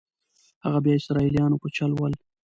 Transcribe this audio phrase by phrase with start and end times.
[0.65, 2.13] هغه بیا اسرائیلیانو په چل ول.